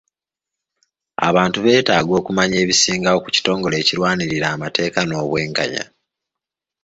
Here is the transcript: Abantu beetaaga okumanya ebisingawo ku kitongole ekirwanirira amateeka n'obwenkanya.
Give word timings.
Abantu 1.27 1.57
beetaaga 1.65 2.11
okumanya 2.19 2.57
ebisingawo 2.63 3.17
ku 3.23 3.29
kitongole 3.35 3.75
ekirwanirira 3.81 4.45
amateeka 4.55 4.99
n'obwenkanya. 5.03 5.83